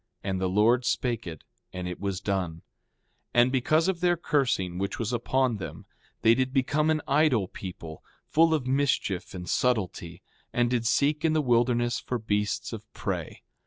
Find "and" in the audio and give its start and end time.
0.23-0.41, 1.71-1.87, 3.35-3.51, 9.35-9.47, 10.51-10.71